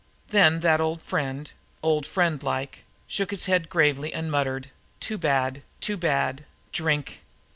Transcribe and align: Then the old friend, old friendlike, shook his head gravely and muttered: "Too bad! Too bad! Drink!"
Then 0.29 0.61
the 0.61 0.79
old 0.81 0.99
friend, 0.99 1.51
old 1.83 2.07
friendlike, 2.07 2.85
shook 3.05 3.29
his 3.29 3.45
head 3.45 3.69
gravely 3.69 4.11
and 4.11 4.31
muttered: 4.31 4.71
"Too 4.99 5.19
bad! 5.19 5.61
Too 5.79 5.95
bad! 5.95 6.43
Drink!" 6.71 7.21